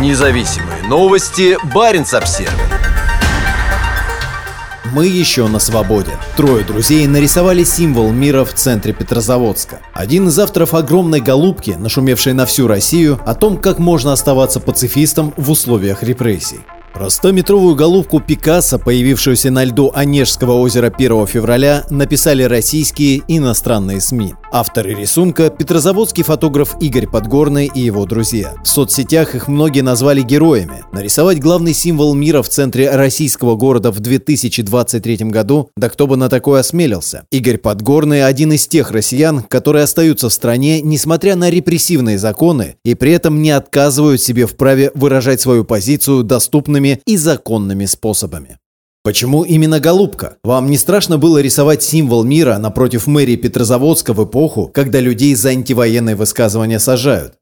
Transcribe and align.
Независимые 0.00 0.82
новости. 0.88 1.56
Барин 1.72 2.04
обсерва 2.12 2.50
мы 4.92 5.06
еще 5.06 5.48
на 5.48 5.58
свободе. 5.58 6.12
Трое 6.36 6.64
друзей 6.64 7.06
нарисовали 7.08 7.64
символ 7.64 8.12
мира 8.12 8.44
в 8.44 8.54
центре 8.54 8.92
Петрозаводска. 8.92 9.80
Один 9.92 10.28
из 10.28 10.38
авторов 10.38 10.72
огромной 10.74 11.20
голубки, 11.20 11.70
нашумевшей 11.76 12.32
на 12.32 12.46
всю 12.46 12.68
Россию, 12.68 13.20
о 13.26 13.34
том, 13.34 13.58
как 13.58 13.80
можно 13.80 14.12
оставаться 14.12 14.60
пацифистом 14.60 15.34
в 15.36 15.50
условиях 15.50 16.04
репрессий. 16.04 16.60
Про 16.94 17.06
100-метровую 17.06 17.74
головку 17.74 18.20
Пикассо, 18.20 18.78
появившуюся 18.78 19.50
на 19.50 19.64
льду 19.64 19.90
Онежского 19.92 20.52
озера 20.52 20.92
1 20.96 21.26
февраля, 21.26 21.84
написали 21.90 22.44
российские 22.44 23.16
и 23.26 23.38
иностранные 23.38 24.00
СМИ. 24.00 24.34
Авторы 24.52 24.94
рисунка– 24.94 25.50
петрозаводский 25.58 26.22
фотограф 26.22 26.76
Игорь 26.80 27.08
Подгорный 27.08 27.68
и 27.74 27.80
его 27.80 28.06
друзья. 28.06 28.54
В 28.62 28.68
соцсетях 28.68 29.34
их 29.34 29.48
многие 29.48 29.80
назвали 29.80 30.22
героями. 30.22 30.84
Нарисовать 30.92 31.40
главный 31.40 31.74
символ 31.74 32.14
мира 32.14 32.42
в 32.42 32.48
центре 32.48 32.88
российского 32.88 33.56
города 33.56 33.90
в 33.90 33.98
2023 33.98 35.16
году, 35.30 35.70
да 35.76 35.88
кто 35.88 36.06
бы 36.06 36.16
на 36.16 36.28
такое 36.28 36.60
осмелился. 36.60 37.24
Игорь 37.32 37.58
Подгорный– 37.58 38.24
один 38.26 38.52
из 38.52 38.68
тех 38.68 38.92
россиян, 38.92 39.42
которые 39.42 39.82
остаются 39.82 40.28
в 40.28 40.32
стране, 40.32 40.80
несмотря 40.80 41.34
на 41.34 41.50
репрессивные 41.50 42.18
законы, 42.18 42.76
и 42.84 42.94
при 42.94 43.10
этом 43.10 43.42
не 43.42 43.50
отказывают 43.50 44.20
себе 44.20 44.46
в 44.46 44.54
праве 44.54 44.92
выражать 44.94 45.40
свою 45.40 45.64
позицию 45.64 46.22
доступными 46.22 46.83
легальными 46.84 47.00
и 47.06 47.16
законными 47.16 47.86
способами. 47.86 48.58
Почему 49.02 49.44
именно 49.44 49.80
голубка? 49.80 50.36
Вам 50.44 50.70
не 50.70 50.78
страшно 50.78 51.18
было 51.18 51.42
рисовать 51.42 51.82
символ 51.82 52.24
мира 52.24 52.58
напротив 52.58 53.06
мэрии 53.06 53.36
Петрозаводска 53.36 54.14
в 54.14 54.24
эпоху, 54.24 54.70
когда 54.72 55.00
людей 55.00 55.34
за 55.34 55.50
антивоенные 55.50 56.16
высказывания 56.16 56.78
сажают? 56.78 57.34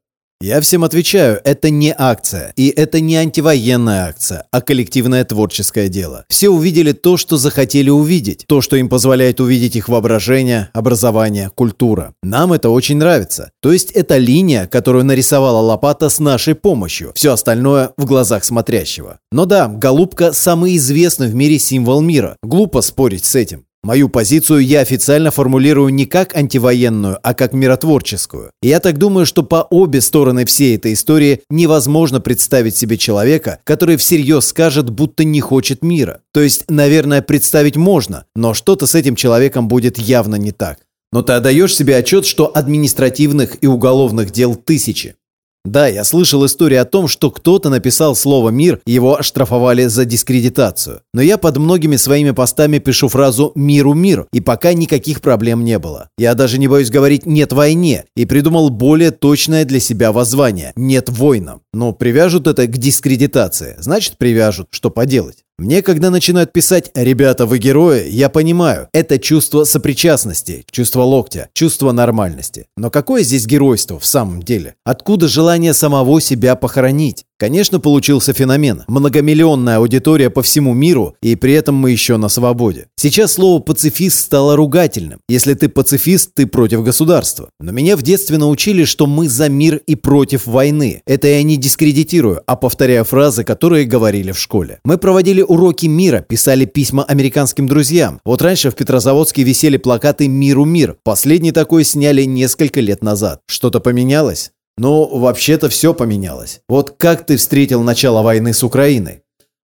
Я 0.43 0.61
всем 0.61 0.83
отвечаю, 0.83 1.41
это 1.45 1.71
не 1.71 1.95
акция. 1.97 2.53
И 2.57 2.67
это 2.69 2.99
не 2.99 3.15
антивоенная 3.15 4.07
акция, 4.07 4.45
а 4.51 4.61
коллективное 4.61 5.25
творческое 5.25 5.89
дело. 5.89 6.25
Все 6.29 6.49
увидели 6.49 6.91
то, 6.91 7.17
что 7.17 7.37
захотели 7.37 7.91
увидеть. 7.91 8.45
То, 8.49 8.61
что 8.61 8.75
им 8.75 8.89
позволяет 8.89 9.41
увидеть 9.41 9.77
их 9.77 9.89
воображение, 9.89 10.69
образование, 10.73 11.49
культура. 11.55 12.15
Нам 12.25 12.53
это 12.53 12.71
очень 12.71 12.97
нравится. 12.97 13.53
То 13.61 13.73
есть 13.73 13.93
это 13.93 14.19
линия, 14.19 14.67
которую 14.67 15.05
нарисовала 15.05 15.61
Лопата 15.61 16.09
с 16.09 16.19
нашей 16.19 16.57
помощью. 16.57 17.13
Все 17.15 17.35
остальное 17.35 17.93
в 17.97 18.05
глазах 18.05 18.43
смотрящего. 18.43 19.21
Но 19.31 19.47
да, 19.47 19.69
голубка 19.69 20.33
самый 20.33 20.77
известный 20.77 21.29
в 21.29 21.37
мире 21.37 21.61
символ 21.61 22.01
мира. 22.01 22.37
Глупо 22.43 22.81
спорить 22.81 23.25
с 23.25 23.37
этим. 23.37 23.65
Мою 23.85 24.09
позицию 24.09 24.61
я 24.61 24.79
официально 24.81 25.33
формулирую 25.33 25.93
не 25.93 26.07
как 26.07 26.37
антивоенную, 26.37 27.19
а 27.21 27.35
как 27.35 27.53
миротворческую. 27.53 28.53
И 28.63 28.69
я 28.69 28.79
так 28.79 28.97
думаю, 28.97 29.27
что 29.27 29.43
по 29.43 29.67
обе 29.71 30.01
стороны 30.01 30.45
всей 30.45 30.77
этой 30.77 30.93
истории 30.93 31.41
невозможно 31.51 32.21
представить 32.21 32.77
себе 32.77 32.97
человека, 32.97 33.59
который 33.65 33.97
всерьез 33.97 34.47
скажет, 34.47 34.89
будто 34.91 35.25
не 35.25 35.41
хочет 35.41 35.83
мира. 35.83 36.21
То 36.33 36.41
есть, 36.41 36.71
наверное, 36.71 37.23
представить 37.23 37.77
можно, 37.77 38.25
но 38.37 38.55
что-то 38.55 38.87
с 38.87 38.95
этим 38.95 39.17
человеком 39.17 39.67
будет 39.67 39.99
явно 39.99 40.37
не 40.37 40.53
так. 40.53 40.79
Но 41.11 41.23
ты 41.23 41.33
отдаешь 41.33 41.75
себе 41.75 41.97
отчет, 41.97 42.25
что 42.25 42.57
административных 42.57 43.59
и 43.63 43.67
уголовных 43.67 44.31
дел 44.31 44.55
тысячи. 44.55 45.17
Да, 45.65 45.87
я 45.87 46.03
слышал 46.03 46.45
историю 46.45 46.83
о 46.83 46.85
том, 46.85 47.07
что 47.07 47.31
кто-то 47.31 47.71
написал 47.71 48.17
слово 48.17 48.51
«мир», 48.51 48.81
его 48.85 49.17
оштрафовали 49.17 49.87
за 49.87 50.05
дискредитацию. 50.05 51.03
Но 51.15 51.23
я 51.23 51.39
под 51.39 51.57
многими 51.59 51.95
своими 51.97 52.33
постами 52.33 52.79
пишу 52.79 53.09
фразу 53.09 53.53
«миру 53.55 53.95
мир», 53.95 54.27
и 54.33 54.41
пока 54.41 54.73
никаких 54.73 55.21
проблем 55.21 55.65
не 55.65 55.79
было. 55.79 56.09
Я 56.19 56.35
даже 56.35 56.59
не 56.59 56.67
боюсь 56.67 56.91
говорить 56.91 57.27
«нет 57.27 57.53
войне», 57.53 58.05
и 58.17 58.27
придумал 58.27 58.71
более 58.71 59.13
точное 59.13 59.65
для 59.65 59.79
себя 59.79 60.11
воззвание 60.11 60.73
«нет 60.75 61.09
войнам». 61.09 61.61
Но 61.73 61.93
привяжут 61.93 62.49
это 62.49 62.67
к 62.67 62.77
дискредитации, 62.77 63.77
значит 63.79 64.19
привяжут, 64.19 64.67
что 64.71 64.91
поделать. 64.91 65.45
Мне, 65.59 65.83
когда 65.83 66.11
начинают 66.11 66.53
писать 66.53 66.91
«ребята, 66.95 67.47
вы 67.47 67.59
герои», 67.59 68.09
я 68.09 68.29
понимаю, 68.29 68.89
это 68.93 69.19
чувство 69.19 69.65
сопричастности, 69.65 70.65
чувство 70.71 71.03
локтя, 71.03 71.51
чувство 71.53 71.93
нормальности. 71.93 72.67
Но 72.77 72.91
какое 72.91 73.23
здесь 73.23 73.47
геройство 73.47 73.99
в 73.99 74.07
самом 74.07 74.43
деле? 74.43 74.75
Откуда 74.85 75.29
желание 75.29 75.75
самого 75.75 76.21
себя 76.21 76.57
похоронить? 76.57 77.25
Конечно, 77.39 77.81
получился 77.81 78.33
феномен. 78.33 78.85
Многомиллионная 78.87 79.79
аудитория 79.79 80.31
по 80.31 80.43
всему 80.43 80.75
миру, 80.75 81.17
и 81.21 81.35
при 81.35 81.55
этом 81.55 81.75
мы 81.75 81.91
еще 81.91 82.17
на 82.17 82.29
свободе. 82.29 82.87
Сейчас 82.97 83.33
слово 83.33 83.61
«пацифист» 83.61 84.21
стало 84.21 84.55
ругательным. 84.55 85.19
Если 85.29 85.55
ты 85.55 85.69
пацифист, 85.69 86.35
ты 86.35 86.47
против 86.47 86.85
государства. 86.85 87.49
Но 87.59 87.73
меня 87.73 87.97
в 87.97 88.03
детстве 88.03 88.39
научили, 88.39 88.85
что 88.85 89.07
мы 89.07 89.29
за 89.29 89.49
мир 89.49 89.81
и 89.87 89.97
против 89.97 90.47
войны. 90.47 91.03
Это 91.05 91.27
я 91.27 91.43
не 91.43 91.57
дискредитирую, 91.57 92.43
а 92.47 92.55
повторяю 92.55 93.05
фразы, 93.05 93.43
которые 93.43 93.87
говорили 93.87 94.31
в 94.31 94.39
школе. 94.39 94.79
Мы 94.85 94.99
проводили 94.99 95.43
уроки 95.43 95.87
мира, 95.87 96.25
писали 96.29 96.65
письма 96.65 97.03
американским 97.03 97.67
друзьям. 97.67 98.21
Вот 98.25 98.41
раньше 98.41 98.71
в 98.71 98.77
Петрозаводске 98.77 99.43
висели 99.43 99.79
плакаты 99.79 100.29
«Миру 100.29 100.65
мир». 100.65 100.97
Последний 101.03 101.53
такой 101.53 101.85
сняли 101.85 102.23
несколько 102.23 102.81
лет 102.81 103.03
назад. 103.03 103.41
Что-то 103.49 103.81
поменялось? 103.81 104.53
Ну, 104.79 105.07
вообще-то 105.19 105.69
все 105.69 105.95
поменялось. 105.95 106.61
Вот 106.69 106.97
как 106.99 107.27
ты 107.27 107.37
встретил 107.37 107.83
начало 107.83 108.23
войны 108.23 108.53
с 108.53 108.65
Украиной? 108.65 109.22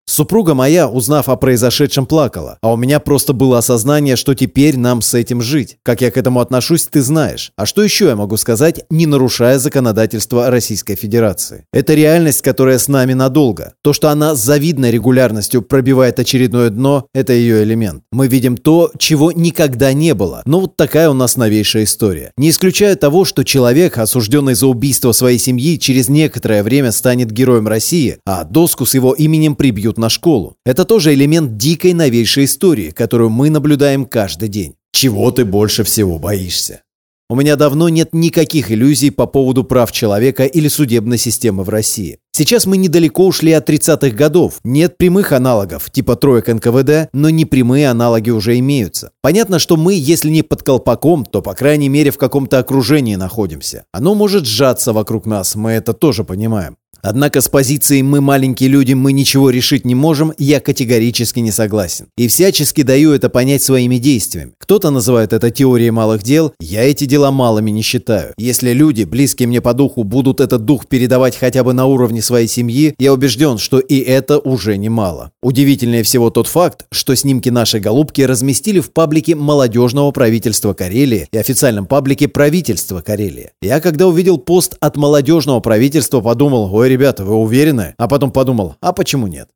Супруга 0.08 0.54
моя, 0.54 0.88
узнав 0.88 1.28
о 1.28 1.36
произошедшем, 1.36 2.06
плакала, 2.06 2.56
а 2.62 2.72
у 2.72 2.76
меня 2.78 2.98
просто 2.98 3.34
было 3.34 3.58
осознание, 3.58 4.16
что 4.16 4.32
теперь 4.34 4.78
нам 4.78 5.02
с 5.02 5.12
этим 5.12 5.42
жить. 5.42 5.76
Как 5.82 6.00
я 6.00 6.10
к 6.10 6.16
этому 6.16 6.40
отношусь, 6.40 6.84
ты 6.84 7.02
знаешь. 7.02 7.52
А 7.56 7.66
что 7.66 7.82
еще 7.82 8.06
я 8.06 8.16
могу 8.16 8.38
сказать, 8.38 8.86
не 8.88 9.04
нарушая 9.04 9.58
законодательство 9.58 10.48
Российской 10.50 10.94
Федерации? 10.94 11.66
Это 11.74 11.92
реальность, 11.92 12.40
которая 12.40 12.78
с 12.78 12.88
нами 12.88 13.12
надолго. 13.12 13.74
То, 13.82 13.92
что 13.92 14.08
она 14.08 14.34
с 14.34 14.42
завидной 14.42 14.90
регулярностью 14.92 15.60
пробивает 15.60 16.18
очередное 16.18 16.70
дно, 16.70 17.04
это 17.12 17.34
ее 17.34 17.62
элемент. 17.62 18.02
Мы 18.10 18.28
видим 18.28 18.56
то, 18.56 18.90
чего 18.96 19.30
никогда 19.30 19.92
не 19.92 20.14
было. 20.14 20.40
Но 20.46 20.60
вот 20.60 20.78
такая 20.78 21.10
у 21.10 21.14
нас 21.14 21.36
новейшая 21.36 21.84
история. 21.84 22.32
Не 22.38 22.48
исключая 22.48 22.96
того, 22.96 23.26
что 23.26 23.44
человек, 23.44 23.98
осужденный 23.98 24.54
за 24.54 24.68
убийство 24.68 25.12
своей 25.12 25.38
семьи, 25.38 25.78
через 25.78 26.08
некоторое 26.08 26.62
время 26.62 26.92
станет 26.92 27.30
героем 27.30 27.68
России, 27.68 28.16
а 28.24 28.44
доску 28.44 28.86
с 28.86 28.94
его 28.94 29.12
именем 29.12 29.54
прибьют 29.54 29.97
на 29.98 30.08
школу. 30.08 30.56
Это 30.64 30.84
тоже 30.84 31.14
элемент 31.14 31.56
дикой 31.56 31.92
новейшей 31.92 32.44
истории, 32.44 32.90
которую 32.90 33.30
мы 33.30 33.50
наблюдаем 33.50 34.06
каждый 34.06 34.48
день. 34.48 34.74
Чего 34.92 35.30
ты 35.30 35.44
больше 35.44 35.84
всего 35.84 36.18
боишься? 36.18 36.82
У 37.30 37.36
меня 37.36 37.56
давно 37.56 37.90
нет 37.90 38.10
никаких 38.12 38.70
иллюзий 38.70 39.10
по 39.10 39.26
поводу 39.26 39.62
прав 39.62 39.92
человека 39.92 40.44
или 40.44 40.68
судебной 40.68 41.18
системы 41.18 41.62
в 41.62 41.68
России. 41.68 42.18
Сейчас 42.32 42.66
мы 42.66 42.76
недалеко 42.76 43.26
ушли 43.26 43.52
от 43.52 43.68
30-х 43.68 44.10
годов. 44.10 44.60
Нет 44.62 44.96
прямых 44.96 45.32
аналогов, 45.32 45.90
типа 45.90 46.16
троек 46.16 46.48
НКВД, 46.48 47.10
но 47.12 47.30
непрямые 47.30 47.88
аналоги 47.88 48.30
уже 48.30 48.58
имеются. 48.58 49.10
Понятно, 49.22 49.58
что 49.58 49.76
мы, 49.76 49.94
если 49.94 50.30
не 50.30 50.42
под 50.42 50.62
колпаком, 50.62 51.24
то, 51.24 51.42
по 51.42 51.54
крайней 51.54 51.88
мере, 51.88 52.10
в 52.10 52.18
каком-то 52.18 52.58
окружении 52.58 53.16
находимся. 53.16 53.84
Оно 53.92 54.14
может 54.14 54.46
сжаться 54.46 54.92
вокруг 54.92 55.26
нас, 55.26 55.56
мы 55.56 55.72
это 55.72 55.92
тоже 55.92 56.24
понимаем. 56.24 56.76
Однако 57.00 57.40
с 57.40 57.48
позицией 57.48 58.02
«мы 58.02 58.20
маленькие 58.20 58.68
люди, 58.68 58.92
мы 58.92 59.12
ничего 59.12 59.50
решить 59.50 59.84
не 59.84 59.94
можем» 59.94 60.32
я 60.38 60.60
категорически 60.60 61.40
не 61.40 61.52
согласен. 61.52 62.06
И 62.16 62.26
всячески 62.28 62.82
даю 62.82 63.12
это 63.12 63.28
понять 63.28 63.62
своими 63.62 63.98
действиями. 63.98 64.52
Кто-то 64.58 64.90
называет 64.90 65.32
это 65.32 65.50
теорией 65.50 65.90
малых 65.90 66.22
дел, 66.22 66.52
я 66.60 66.82
эти 66.82 67.04
дела 67.04 67.30
малыми 67.30 67.70
не 67.70 67.82
считаю. 67.82 68.34
Если 68.36 68.72
люди, 68.72 69.04
близкие 69.04 69.46
мне 69.46 69.60
по 69.60 69.74
духу, 69.74 70.02
будут 70.02 70.40
этот 70.40 70.64
дух 70.64 70.86
передавать 70.86 71.36
хотя 71.36 71.62
бы 71.62 71.72
на 71.72 71.86
уровне 71.86 72.17
своей 72.20 72.48
семьи, 72.48 72.94
я 72.98 73.12
убежден, 73.12 73.58
что 73.58 73.78
и 73.78 73.98
это 73.98 74.38
уже 74.38 74.76
немало. 74.76 75.30
Удивительнее 75.42 76.02
всего 76.02 76.30
тот 76.30 76.46
факт, 76.46 76.86
что 76.90 77.14
снимки 77.14 77.48
нашей 77.48 77.80
голубки 77.80 78.22
разместили 78.22 78.80
в 78.80 78.92
паблике 78.92 79.34
молодежного 79.34 80.10
правительства 80.10 80.74
Карелии 80.74 81.28
и 81.32 81.38
официальном 81.38 81.86
паблике 81.86 82.28
правительства 82.28 83.00
Карелии. 83.00 83.50
Я 83.62 83.80
когда 83.80 84.06
увидел 84.06 84.38
пост 84.38 84.76
от 84.80 84.96
молодежного 84.96 85.60
правительства, 85.60 86.20
подумал, 86.20 86.74
ой, 86.74 86.88
ребята, 86.88 87.24
вы 87.24 87.34
уверены? 87.34 87.94
А 87.98 88.08
потом 88.08 88.30
подумал, 88.30 88.76
а 88.80 88.92
почему 88.92 89.26
нет? 89.26 89.48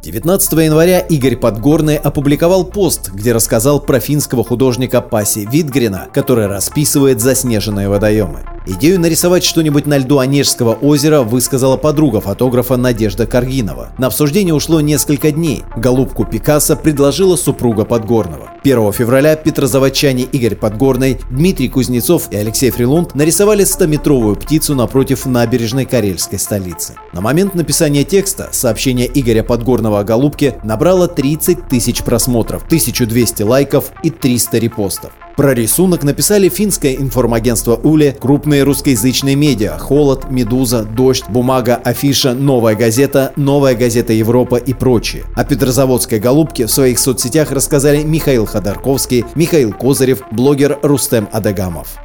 19 0.00 0.52
января 0.52 1.00
Игорь 1.00 1.34
Подгорный 1.34 1.96
опубликовал 1.96 2.64
пост, 2.64 3.10
где 3.10 3.32
рассказал 3.32 3.80
про 3.80 3.98
финского 3.98 4.44
художника 4.44 5.00
Паси 5.00 5.44
Витгрина, 5.50 6.06
который 6.14 6.46
расписывает 6.46 7.20
заснеженные 7.20 7.88
водоемы. 7.88 8.44
Идею 8.64 9.00
нарисовать 9.00 9.42
что-нибудь 9.42 9.86
на 9.86 9.98
льду 9.98 10.18
Онежского 10.18 10.74
озера 10.74 11.22
высказала 11.22 11.76
подруга 11.76 12.20
фотографа 12.20 12.76
Надежда 12.76 13.26
Каргинова. 13.26 13.90
На 13.98 14.06
обсуждение 14.06 14.54
ушло 14.54 14.80
несколько 14.80 15.32
дней. 15.32 15.64
Голубку 15.76 16.24
Пикассо 16.24 16.76
предложила 16.76 17.34
супруга 17.34 17.84
Подгорного. 17.84 18.52
1 18.62 18.92
февраля 18.92 19.34
петрозаводчане 19.36 20.24
Игорь 20.24 20.54
Подгорный, 20.54 21.18
Дмитрий 21.30 21.68
Кузнецов 21.70 22.30
и 22.30 22.36
Алексей 22.36 22.70
Фрилунд 22.70 23.14
нарисовали 23.14 23.64
100-метровую 23.64 24.36
птицу 24.36 24.74
напротив 24.74 25.24
набережной 25.26 25.86
карельской 25.86 26.38
столицы. 26.38 26.94
На 27.12 27.20
момент 27.20 27.54
написания 27.54 28.04
текста 28.04 28.50
сообщение 28.52 29.10
Игоря 29.12 29.42
Подгорного 29.42 29.87
подробного 29.88 30.00
о 30.00 30.04
голубке 30.04 30.58
набрало 30.62 31.08
30 31.08 31.68
тысяч 31.68 32.02
просмотров, 32.02 32.64
1200 32.64 33.42
лайков 33.42 33.92
и 34.02 34.10
300 34.10 34.58
репостов. 34.58 35.10
Про 35.36 35.54
рисунок 35.54 36.02
написали 36.02 36.48
финское 36.48 36.94
информагентство 36.94 37.76
Уле, 37.76 38.16
крупные 38.20 38.64
русскоязычные 38.64 39.36
медиа 39.36 39.78
«Холод», 39.78 40.30
«Медуза», 40.30 40.82
«Дождь», 40.82 41.24
«Бумага», 41.28 41.76
«Афиша», 41.76 42.34
«Новая 42.34 42.74
газета», 42.74 43.32
«Новая 43.36 43.74
газета 43.74 44.12
Европа» 44.12 44.56
и 44.56 44.72
прочие. 44.74 45.24
О 45.36 45.44
Петрозаводской 45.44 46.18
голубке 46.18 46.66
в 46.66 46.70
своих 46.70 46.98
соцсетях 46.98 47.52
рассказали 47.52 48.02
Михаил 48.02 48.46
Ходорковский, 48.46 49.24
Михаил 49.36 49.72
Козырев, 49.72 50.22
блогер 50.32 50.78
Рустем 50.82 51.28
Адагамов. 51.32 51.98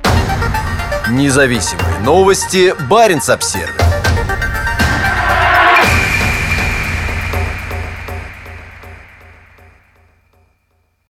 Независимые 1.09 2.00
новости. 2.06 2.74
Барин 2.88 3.19
обсервис 3.27 3.93